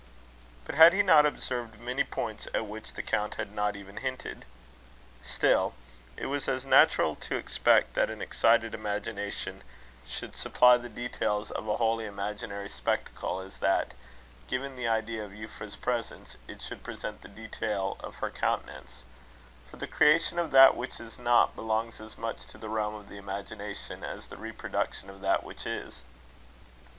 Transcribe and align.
But 0.65 0.73
had 0.73 0.93
he 0.93 1.03
not 1.03 1.27
observed 1.27 1.79
many 1.79 2.03
points 2.03 2.47
at 2.55 2.65
which 2.65 2.93
the 2.93 3.03
Count 3.03 3.35
had 3.35 3.51
not 3.53 3.75
even 3.75 3.97
hinted? 3.97 4.45
Still, 5.21 5.75
it 6.17 6.25
was 6.25 6.47
as 6.47 6.65
natural 6.65 7.13
to 7.17 7.35
expect 7.35 7.93
that 7.93 8.09
an 8.09 8.19
excited 8.19 8.73
imagination 8.73 9.61
should 10.07 10.35
supply 10.35 10.77
the 10.77 10.89
details 10.89 11.51
of 11.51 11.67
a 11.67 11.77
wholly 11.77 12.05
imaginary 12.07 12.67
spectacle, 12.67 13.41
as 13.41 13.59
that, 13.59 13.93
given 14.47 14.75
the 14.75 14.87
idea 14.87 15.23
of 15.23 15.33
Euphra's 15.33 15.75
presence, 15.75 16.35
it 16.47 16.63
should 16.63 16.81
present 16.81 17.21
the 17.21 17.27
detail 17.27 17.95
of 17.99 18.15
her 18.15 18.31
countenance; 18.31 19.03
for 19.69 19.77
the 19.77 19.85
creation 19.85 20.39
of 20.39 20.49
that 20.49 20.75
which 20.75 20.99
is 20.99 21.19
not, 21.19 21.55
belongs 21.55 22.01
as 22.01 22.17
much 22.17 22.47
to 22.47 22.57
the 22.57 22.69
realm 22.69 22.95
of 22.95 23.07
the 23.07 23.17
imagination, 23.17 24.03
as 24.03 24.29
the 24.29 24.37
reproduction 24.37 25.11
of 25.11 25.21
that 25.21 25.43
which 25.43 25.67
is. 25.67 26.01